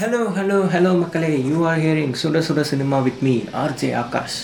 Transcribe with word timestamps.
Hello 0.00 0.18
hello 0.36 0.58
hello 0.72 0.90
மக்களே. 0.98 1.30
You 1.48 1.66
are 1.66 1.78
hearing 1.78 2.14
சுட 2.22 2.38
சுட 2.46 2.60
cinema 2.60 2.98
with 2.98 3.18
me 3.20 3.32
RJ 3.62 3.88
Aakash 3.94 4.36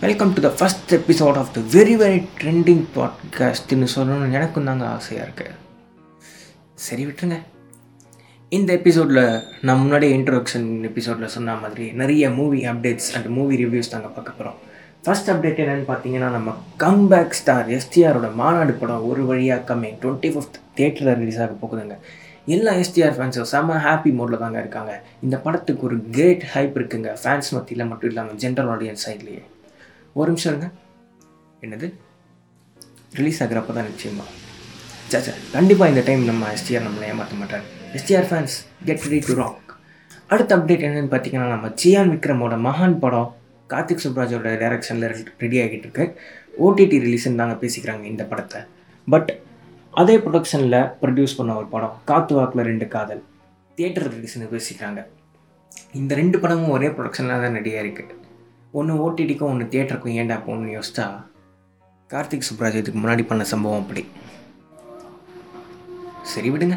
welcome 0.00 0.32
to 0.32 0.40
the 0.46 0.50
first 0.58 0.90
episode 0.96 1.36
of 1.42 1.52
the 1.52 1.60
very 1.74 1.94
very 2.02 2.18
trending 2.40 2.82
பாட்காஸ்ட்னு 2.96 3.88
சொல்லணும்னு 3.94 4.36
எனக்கும் 4.38 4.64
தாங்க 4.64 4.86
ஆசையாக 4.86 5.26
இருக்குது 5.26 5.54
சரி 6.86 7.06
விட்டுருங்க. 7.06 7.38
இந்த 8.48 8.72
எபிசோடில் 8.72 9.22
நான் 9.60 9.82
முன்னாடி 9.84 10.08
இன்ட்ரோடக்ஷன் 10.18 10.82
எபிசோடில் 10.82 11.34
சொன்ன 11.36 11.54
மாதிரி 11.54 11.92
நிறைய 11.92 12.30
movie 12.30 12.62
updates 12.66 13.10
and 13.14 13.26
movie 13.26 13.64
reviews 13.64 13.92
தாங்க 13.94 14.08
பார்க்க 14.08 14.38
போகிறோம் 14.38 14.58
ஃபர்ஸ்ட் 15.04 15.30
அப்டேட் 15.30 15.62
என்னென்னு 15.64 15.90
பார்த்தீங்கன்னா 15.92 16.30
நம்ம 16.38 16.56
கம்பேக் 16.86 17.38
ஸ்டார் 17.42 17.70
எஸ்டிஆரோட 17.70 18.34
மாநாடு 18.34 18.72
படம் 18.72 19.06
ஒரு 19.08 19.24
வழியாக 19.26 19.74
கம்மிங் 19.74 20.00
டுவெண்ட்டி 20.02 20.32
ஃபிஃப்த் 20.34 20.60
தேட்டரில் 20.76 21.18
ரிலீஸ் 21.22 21.40
ஆக 21.40 21.54
போகுதுங்க. 21.62 21.96
எல்லா 22.46 22.72
எஸ்டிஆர் 22.82 23.16
ஃபேன்ஸும் 23.16 23.48
செம்ம 23.52 23.78
ஹாப்பி 23.86 24.10
மோடில் 24.18 24.42
தாங்க 24.42 24.58
இருக்காங்க. 24.64 24.92
இந்த 25.24 25.36
படத்துக்கு 25.46 25.82
ஒரு 25.88 25.96
கிரேட் 26.14 26.44
ஹைப் 26.54 26.76
இருக்குங்க. 26.80 27.10
ஃபேன்ஸ் 27.22 27.50
மத்தியில் 27.56 27.88
மட்டும் 27.90 28.10
இல்லாமல் 28.10 28.38
ஜென்ரல் 28.44 28.70
ஆடியன்ஸ் 28.74 29.04
சைட்லேயே 29.06 29.42
ஒரு 30.20 30.28
நிமிஷம் 30.32 30.52
இருங்க. 30.52 30.68
என்னது? 31.64 31.88
ரிலீஸ் 33.18 33.42
ஆகிறப்ப 33.44 33.74
தான் 33.78 33.88
நிச்சயமா 33.90 34.26
சாச்சா 35.12 35.32
கண்டிப்பாக 35.56 35.92
இந்த 35.92 36.02
டைம் 36.08 36.22
நம்ம 36.30 36.48
எஸ்டிஆர் 36.56 36.84
நம்மளை 36.86 37.06
ஏமாற்ற 37.12 37.36
மாட்டார். 37.42 37.64
STR 37.98 38.28
fans 38.30 38.56
get 38.88 39.04
ready 39.06 39.20
to 39.28 39.34
rock 39.42 39.70
அடுத்த 40.34 40.56
அப்டேட் 40.56 40.84
என்னன்னு 40.86 41.12
பார்த்தீங்கன்னா 41.12 41.48
நம்ம 41.54 41.68
ஜியான் 41.82 42.10
விக்ரமோட 42.14 42.56
மகான் 42.66 42.98
படம் 43.04 43.30
கார்த்திக் 43.72 44.02
சுப்ராஜோட 44.04 44.52
டைரக்ஷனில் 44.62 45.08
ரெடி 45.42 45.58
ஆகிட்டு 45.62 45.86
இருக்கு. 45.86 46.04
ஓடிடி 46.66 46.96
ரிலீஸ்ன்னு 47.06 47.40
தாங்க 47.42 47.56
பேசிக்கிறாங்க 47.64 48.04
இந்த 48.12 48.24
படத்தை. 48.30 48.60
பட் 49.08 49.30
அதே 49.94 50.14
ப்ரொடக்ஷனில் 50.24 50.76
ப்ரொடியூஸ் 51.00 51.36
பண்ண 51.38 51.52
ஒரு 51.60 51.66
படம் 51.72 51.94
காத்து 52.08 52.32
வாக்கில் 52.36 52.68
ரெண்டு 52.68 52.86
காதல். 52.94 53.22
தியேட்டர் 53.78 54.06
ரிலீஸ்னு 54.12 54.46
பேசிக்கிறாங்க 54.52 55.00
இந்த 55.98 56.12
ரெண்டு 56.20 56.36
படமும் 56.42 56.74
ஒரே 56.76 56.88
ப்ரொடக்ஷனில் 56.96 57.42
தான் 57.44 57.56
ரெடியாக 57.58 57.82
இருக்குது 57.84 58.14
ஒன்று 58.78 58.94
ஓடிடிக்கும் 59.04 59.50
ஒன்று 59.52 59.64
தியேட்டருக்கும் 59.72 60.16
ஏன்டா 60.20 60.36
போகணும்னு 60.46 60.76
யோசிச்சா 60.76 61.06
கார்த்திக் 62.10 62.46
சுப்ராஜ் 62.48 62.78
இதுக்கு 62.80 63.00
முன்னாடி 63.00 63.24
பண்ண 63.30 63.42
சம்பவம் 63.52 63.82
அப்படி. 63.82 64.02
சரி 66.32 66.48
விடுங்க. 66.54 66.76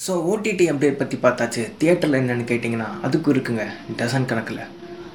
ஸோ 0.00 0.12
ஓடிடி 0.30 0.66
அப்டேட் 0.72 1.00
பற்றி 1.00 1.16
பார்த்தாச்சு. 1.24 1.62
தியேட்டரில் 1.80 2.20
என்னென்னு 2.20 2.46
கேட்டிங்கன்னா 2.50 2.88
அதுக்கும் 3.06 3.34
இருக்குங்க. 3.34 3.64
டசன் 3.98 4.28
கணக்கில். 4.30 4.62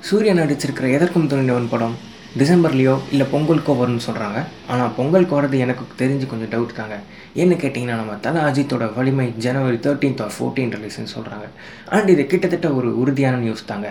சூரியன் 0.10 0.42
நடிச்சிருக்கிற 0.42 0.90
எதற்கும் 0.98 1.30
துணிந்தவன் 1.32 1.72
படம். 1.74 1.96
டிசம்பர்லேயோ 2.40 2.94
இல்லை 3.14 3.26
பொங்கலுக்கோ 3.34 3.74
வரும்னு 3.82 4.06
சொல்கிறாங்க 4.06 4.40
ஆனால் 4.72 4.94
பொங்கலுக்கு 4.98 5.38
வரது 5.38 5.58
எனக்கு 5.66 5.84
தெரிஞ்சு 6.02 6.26
கொஞ்சம் 6.32 6.52
டவுட் 6.54 6.74
தாங்க. 6.80 6.96
ஏன்னு 7.42 7.56
கேட்டிங்கன்னா 7.62 7.98
நம்ம 8.02 8.16
தல 8.26 8.42
அஜித்தோட 8.48 8.86
வலிமை 8.98 9.28
ஜனவரி 9.46 9.78
தேர்ட்டீன்த் 9.86 10.22
ஆர் 10.26 10.34
ஃபோர்டீன் 10.38 10.74
ரிலீஸ்னு 10.76 11.14
சொல்கிறாங்க 11.16 11.46
அண்ட் 11.98 12.10
இது 12.14 12.26
கிட்டத்தட்ட 12.32 12.70
ஒரு 12.80 12.90
உறுதியான 13.02 13.40
நியூஸ் 13.46 13.70
தாங்க. 13.72 13.90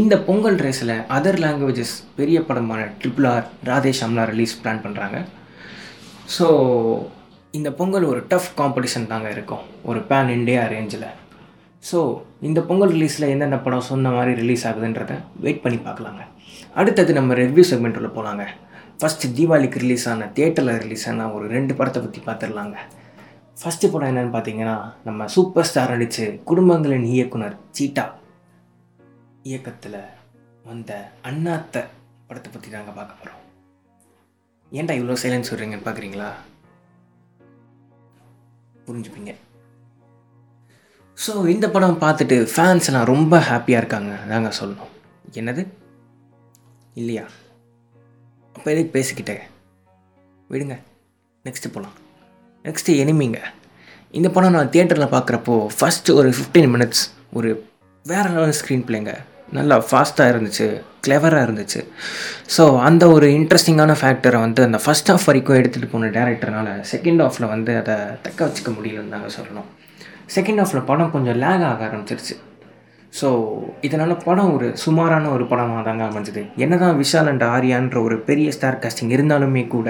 இந்த 0.00 0.16
பொங்கல் 0.28 0.58
ரேஸில் 0.66 0.94
அதர் 1.18 1.40
லாங்குவேஜஸ் 1.44 1.94
பெரிய 2.18 2.40
படமான 2.48 2.82
ட்ரிபிள் 3.02 3.28
ஆர் 3.34 3.46
ராதேஷ் 3.70 4.02
அம்லா 4.08 4.26
ரிலீஸ் 4.32 4.54
பிளான் 4.62 4.84
பண்ணுறாங்க 4.86 5.20
ஸோ 6.36 6.48
இந்த 7.58 7.70
பொங்கல் 7.80 8.10
ஒரு 8.12 8.20
டஃப் 8.32 8.50
காம்படிஷன் 8.60 9.10
தாங்க 9.14 9.28
இருக்கும். 9.36 9.64
ஒரு 9.90 10.00
பேன் 10.10 10.32
இண்டியா 10.36 10.64
ரேஞ்சில் 10.74 11.08
ஸோ 11.82 11.98
இந்த 12.48 12.60
பொங்கல் 12.68 12.92
ரிலீஸில் 12.96 13.30
எந்தெந்த 13.32 13.58
படம் 13.64 13.88
சொன்ன 13.90 14.10
மாதிரி 14.16 14.32
ரிலீஸ் 14.40 14.64
ஆகுதுன்றதை 14.68 15.16
வெயிட் 15.44 15.62
பண்ணி 15.64 15.78
பார்க்கலாங்க. 15.86 16.22
அடுத்தது 16.80 17.12
நம்ம 17.18 17.34
ரிவ்யூ 17.42 17.64
செக்மெண்ட்டில் 17.70 18.14
போகலாங்க 18.16 18.44
ஃபஸ்ட்டு 19.00 19.30
தீபாவளிக்கு 19.36 19.82
ரிலீஸ் 19.84 20.06
ஆன 20.12 20.26
தியேட்டரில் 20.36 20.80
ரிலீஸ் 20.84 21.06
ஆன 21.10 21.28
ஒரு 21.36 21.46
ரெண்டு 21.56 21.72
படத்தை 21.78 22.00
பற்றி 22.04 22.20
பார்த்துடலாங்க. 22.28 22.76
ஃபஸ்ட்டு 23.60 23.90
படம் 23.92 24.10
என்னென்னு 24.10 24.34
பார்த்தீங்கன்னா 24.34 24.76
நம்ம 25.08 25.28
சூப்பர் 25.36 25.68
ஸ்டார் 25.70 25.92
நடித்து 25.94 26.26
குடும்பங்களின் 26.50 27.08
இயக்குனர் 27.14 27.56
சீட்டா 27.78 28.04
இயக்கத்தில் 29.50 30.00
வந்த 30.70 30.92
அண்ணாத்த 31.30 31.84
படத்தை 32.28 32.48
பற்றி 32.54 32.68
தாங்க 32.76 32.92
பார்க்க 33.00 33.20
போகிறோம் 33.20 33.42
ஏன்டா 34.72 34.96
இவ்வளோ 35.00 35.18
சைலன்ஸ் 35.24 35.50
சொல்கிறீங்கன்னு 35.50 35.88
பார்க்குறீங்களா 35.88 36.30
புரிஞ்சுப்பீங்க. 38.88 39.32
ஸோ 41.24 41.32
இந்த 41.52 41.66
படம் 41.74 42.00
பார்த்துட்டு 42.02 42.36
ஃபேன்ஸ் 42.52 42.88
எல்லாம் 42.88 43.06
ரொம்ப 43.12 43.38
ஹாப்பியாக 43.48 43.80
இருக்காங்க 43.82 44.12
தாங்க 44.32 44.50
சொல்லணும். 44.58 44.90
என்னது? 45.38 45.62
இல்லையா? 47.00 47.24
அப்போ 48.56 48.68
எதுக்கு 48.74 48.92
பேசிக்கிட்டே? 48.98 49.36
விடுங்க. 50.50 50.76
நெக்ஸ்ட்டு 51.44 51.72
போகலாம் 51.74 51.96
நெக்ஸ்ட்டு 52.64 52.96
எனிமிங்க 53.02 53.40
இந்த 54.18 54.28
படம் 54.36 54.54
நான் 54.56 54.70
தியேட்டரில் 54.74 55.12
பார்க்குறப்போ 55.14 55.54
ஃபஸ்ட்டு 55.78 56.14
ஒரு 56.20 56.28
ஃபிஃப்டீன் 56.36 56.70
மினிட்ஸ் 56.74 57.02
ஒரு 57.38 57.50
வேறு 58.04 58.28
லெவல் 58.36 58.56
ஸ்க்ரீன் 58.60 58.86
பிளேங்க 58.88 59.12
நல்லா 59.56 59.76
ஃபாஸ்ட்டாக 59.88 60.32
இருந்துச்சு 60.32 60.66
கிளவராக 61.00 61.46
இருந்துச்சு. 61.46 61.80
ஸோ 62.56 62.62
அந்த 62.88 63.04
ஒரு 63.08 63.26
இன்ட்ரெஸ்டிங்கான 63.38 63.92
ஃபேக்டரை 64.00 64.40
வந்து 64.40 64.62
அந்த 64.62 64.80
ஃபஸ்ட் 64.84 65.12
ஆஃப் 65.14 65.26
வரைக்கும் 65.30 65.58
எடுத்துகிட்டு 65.60 65.92
போன 65.92 66.10
டேரக்டர்னால 66.18 66.68
செகண்ட் 66.92 67.22
ஆஃபில் 67.26 67.52
வந்து 67.54 67.74
அதை 67.82 67.96
தக்க 68.26 68.38
வச்சுக்க 68.46 68.72
முடியலன்னு 68.78 69.14
நாங்கள் 69.16 69.36
சொல்லணும். 69.38 69.68
செகண்ட் 70.36 70.60
ஹாஃபில் 70.62 70.88
படம் 70.90 71.14
கொஞ்சம் 71.16 71.38
லேக் 71.42 71.64
ஆக 71.70 71.82
ஆரம்பிச்சிருச்சு. 71.88 72.36
ஸோ 73.18 73.28
இதனால் 73.86 74.14
படம் 74.28 74.50
ஒரு 74.56 74.66
சுமாரான 74.84 75.30
ஒரு 75.36 75.44
படமாக 75.50 75.82
தாங்க 75.88 76.04
அமைஞ்சது. 76.10 76.42
என்ன 76.64 76.74
தான் 76.84 76.98
விஷால் 77.02 77.30
அண்ட் 77.32 77.44
ஆர்யான்ற 77.54 77.98
ஒரு 78.06 78.16
பெரிய 78.28 78.48
ஸ்டார் 78.56 78.80
காஸ்டிங் 78.82 79.14
இருந்தாலுமே 79.16 79.62
கூட 79.74 79.88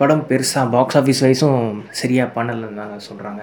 படம் 0.00 0.24
பெருசாக 0.30 0.66
பாக்ஸ் 0.74 0.98
ஆஃபீஸ் 1.00 1.22
வைஸும் 1.26 1.66
சரியாக 2.00 2.34
பண்ணலைன்னு 2.36 2.80
தாங்க 2.82 2.98
சொல்கிறாங்க 3.08 3.42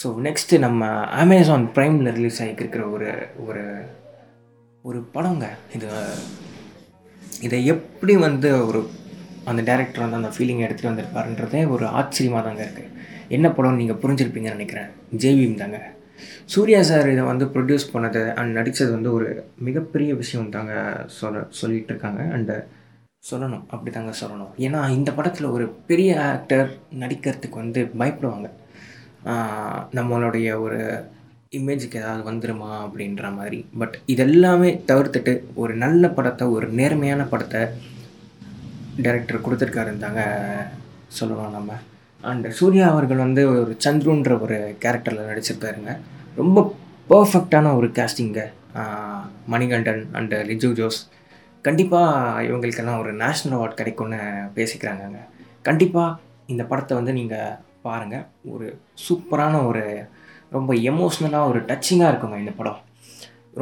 ஸோ 0.00 0.08
நெக்ஸ்ட்டு 0.26 0.60
நம்ம 0.66 0.88
அமேசான் 1.22 1.64
ப்ரைமில் 1.76 2.10
ரிலீஸ் 2.18 2.40
ஆகியிருக்கிற 2.42 2.82
ஒரு 2.94 3.08
ஒரு 3.46 3.64
ஒரு 4.84 4.98
படங்க. 5.14 5.46
இது 5.76 5.88
இதை 7.46 7.58
எப்படி 7.74 8.14
வந்து 8.26 8.50
ஒரு 8.68 8.80
அந்த 9.50 9.60
டேரக்டர் 9.68 10.04
வந்து 10.04 10.20
அந்த 10.20 10.30
ஃபீலிங்கை 10.34 10.64
எடுத்துகிட்டு 10.66 10.92
வந்திருப்பாருன்றதே 10.92 11.60
ஒரு 11.74 11.84
ஆச்சரியமாக 12.00 12.42
தாங்க 12.46 12.62
இருக்குது 12.66 12.88
என்ன 13.36 13.46
படம்னு 13.56 13.80
நீங்கள் 13.82 14.00
புரிஞ்சிருப்பீங்கன்னு 14.02 14.56
நினைக்கிறேன். 14.58 14.90
ஜேவிஎம் 15.22 15.60
தாங்க. 15.62 15.78
சூர்யா 16.52 16.80
சார் 16.88 17.08
இதை 17.12 17.24
வந்து 17.30 17.44
ப்ரொடியூஸ் 17.54 17.90
பண்ணது 17.92 18.22
அண்ட் 18.40 18.56
நடித்தது 18.58 18.90
வந்து 18.96 19.10
ஒரு 19.18 19.28
மிகப்பெரிய 19.66 20.10
விஷயம் 20.22 20.52
தாங்க 20.56 20.74
சொல்ல 21.18 21.42
சொல்லிகிட்டு 21.60 21.92
இருக்காங்க. 21.92 22.22
அண்டு 22.36 22.56
சொல்லணும் 23.30 23.64
அப்படி 23.74 23.90
தாங்க 23.94 24.12
சொல்லணும். 24.22 24.52
ஏன்னா 24.66 24.80
இந்த 24.96 25.10
படத்தில் 25.18 25.54
ஒரு 25.56 25.64
பெரிய 25.90 26.10
ஆக்டர் 26.32 26.68
நடிக்கிறதுக்கு 27.02 27.62
வந்து 27.64 27.80
பயப்படுவாங்க. 28.00 28.48
நம்மளுடைய 29.98 30.48
ஒரு 30.64 30.80
இமேஜுக்கு 31.58 32.00
ஏதாவது 32.02 32.22
வந்துடுமா 32.30 32.70
அப்படின்ற 32.84 33.30
மாதிரி. 33.38 33.60
பட் 33.80 33.96
இதெல்லாமே 34.14 34.70
தவிர்த்துட்டு 34.90 35.32
ஒரு 35.62 35.74
நல்ல 35.84 36.10
படத்தை 36.18 36.46
ஒரு 36.56 36.66
நேர்மையான 36.80 37.22
படத்தை 37.32 37.62
டைரக்டர் 39.04 39.44
கொடுத்துருக்காருன்னு 39.46 40.04
தாங்க 40.06 40.24
சொல்லலாம் 41.18 41.56
நம்ம. 41.58 41.72
அண்ட் 42.28 42.46
சூர்யா 42.58 42.86
அவர்கள் 42.92 43.24
வந்து 43.26 43.42
ஒரு 43.52 43.72
சந்துருன்ற 43.84 44.32
ஒரு 44.44 44.56
கேரக்டரில் 44.82 45.28
நடிச்சிருக்காருங்க. 45.30 45.92
ரொம்ப 46.40 46.58
பர்ஃபெக்டான 47.12 47.72
ஒரு 47.78 47.88
கேஸ்டிங்க 47.98 48.40
மணிகண்டன் 49.52 50.02
அண்டு 50.18 50.38
லிஜு 50.50 50.68
ஜோஸ். 50.80 51.00
கண்டிப்பாக 51.66 52.44
இவங்களுக்கெல்லாம் 52.48 53.00
ஒரு 53.04 53.12
நேஷ்னல் 53.22 53.56
அவார்ட் 53.56 53.80
கிடைக்கும்னு 53.80 54.20
பேசிக்கிறாங்கங்க. 54.58 55.20
கண்டிப்பாக 55.68 56.18
இந்த 56.52 56.62
படத்தை 56.70 56.94
வந்து 57.00 57.12
நீங்கள் 57.18 57.58
பாருங்கள் 57.86 58.24
ஒரு 58.52 58.68
சூப்பரான 59.06 59.54
ஒரு 59.70 59.82
ரொம்ப 60.56 60.70
எமோஷ்னலாக 60.90 61.50
ஒரு 61.50 61.60
டச்சிங்காக 61.70 62.12
இருக்குங்க 62.12 62.38
இந்த 62.44 62.54
படம். 62.60 62.80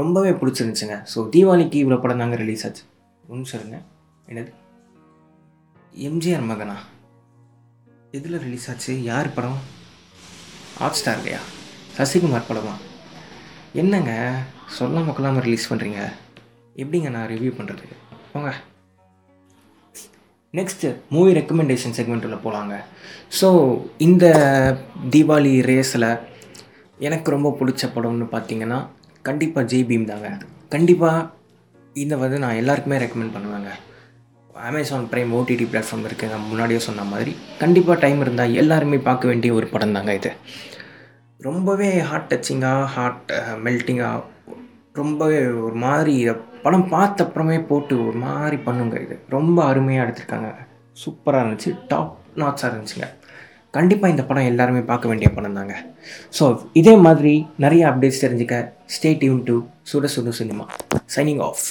ரொம்பவே 0.01 0.31
பிடிச்சிருந்துச்சுங்க. 0.41 0.97
ஸோ 1.13 1.19
தீபாவளிக்கு 1.35 1.79
இவ்வளோ 1.83 2.01
படம் 2.05 2.23
தாங்க 2.23 2.37
ரிலீஸ் 2.45 2.65
ஆச்சு. 2.67 2.85
ஒன்று 3.33 3.51
சொல்லுங்கள் 3.53 3.85
என்னது? 4.31 4.53
எம்ஜிஆர் 6.09 6.49
மகனா? 6.51 6.77
எதில் 8.17 8.37
ரிலீஸ் 8.45 8.67
ஆச்சு? 8.71 8.93
யார் 9.09 9.29
படம்? 9.37 9.59
ஹாட் 10.79 10.99
ஸ்டார் 10.99 11.19
இல்லையா 11.21 11.41
சசிகுமார் 11.97 12.47
படமா? 12.51 12.75
என்னங்க? 13.81 14.13
சொல்லாம 14.77 15.13
கொள்ளாமல் 15.17 15.45
ரிலீஸ் 15.47 15.69
பண்ணுறீங்க 15.71 16.01
எப்படிங்க 16.83 17.09
நான் 17.17 17.29
ரிவ்யூ 17.33 17.51
பண்ணுறது 17.59 17.87
போங்க. 18.33 18.51
நெக்ஸ்ட்டு 20.59 20.93
மூவி 21.15 21.33
ரெக்கமெண்டேஷன் 21.39 21.97
செக்மெண்ட்டில் 21.99 22.43
போகலாங்க 22.45 22.77
ஸோ 23.41 23.49
இந்த 24.07 24.25
தீபாவளி 25.17 25.53
ரேஸில் 25.71 26.09
எனக்கு 27.09 27.35
ரொம்ப 27.37 27.53
பிடிச்ச 27.61 27.91
படம்னு 27.97 28.29
பார்த்தீங்கன்னா 28.37 28.79
கண்டிப்பாக 29.29 29.69
ஜெய் 29.73 29.89
பீம் 29.91 30.11
தாங்க. 30.13 30.31
கண்டிப்பாக 30.77 31.29
இதை 32.05 32.19
வந்து 32.25 32.39
நான் 32.45 32.61
எல்லாருக்குமே 32.63 33.03
ரெக்கமெண்ட் 33.05 33.37
பண்ணுவேங்க. 33.37 33.71
அமேசான் 34.67 35.07
ப்ரைம் 35.11 35.31
ஓடிடி 35.39 35.65
பிளாட்ஃபார்ம் 35.73 36.07
இருக்குது 36.09 36.31
நான் 36.33 36.47
முன்னாடியே 36.51 36.81
சொன்ன 36.87 37.05
மாதிரி. 37.11 37.33
கண்டிப்பாக 37.63 37.97
டைம் 38.05 38.21
இருந்தால் 38.25 38.57
எல்லாருமே 38.63 38.99
பார்க்க 39.09 39.31
வேண்டிய 39.31 39.51
ஒரு 39.59 39.67
படம் 39.73 39.95
தாங்க 39.97 40.13
இது. 40.19 40.31
ரொம்பவே 41.49 41.91
ஹார்ட் 42.09 42.31
டச்சிங்காக 42.33 42.85
ஹார்ட் 42.95 43.33
மெல்ட்டிங்காக 43.65 44.25
ரொம்பவே 45.01 45.39
ஒரு 45.67 45.77
மாதிரி 45.85 46.15
படம் 46.65 46.89
பார்த்த 46.95 47.25
அப்புறமே 47.27 47.59
போட்டு 47.69 47.95
ஒரு 48.07 48.19
மாதிரி 48.27 48.57
பண்ணுங்க 48.69 48.97
இது. 49.05 49.17
ரொம்ப 49.37 49.59
அருமையாக 49.71 50.05
எடுத்திருக்காங்க. 50.07 50.51
சூப்பராக 51.03 51.43
இருந்துச்சு. 51.45 51.73
டாப் 51.93 52.15
நாட்ஸாக 52.43 52.71
இருந்துச்சுங்க. 52.71 53.09
கண்டிப்பாக 53.77 54.13
இந்த 54.15 54.23
படம் 54.29 54.51
எல்லாருமே 54.53 54.83
பார்க்க 54.91 55.11
வேண்டிய 55.11 55.29
படம் 55.37 55.59
தாங்க. 55.59 55.75
ஸோ 56.39 56.45
இதே 56.81 56.95
மாதிரி 57.07 57.35
நிறைய 57.65 57.85
அப்டேட்ஸ் 57.91 58.25
தெரிஞ்சுக்க 58.25 58.57
ஸ்டே 58.97 59.13
டியூன் 59.23 59.45
டு 59.51 59.57
சுட 59.93 60.09
சுட 60.17 60.33
சினிமா. 60.41 60.67
Signing 61.17 61.43
off 61.49 61.67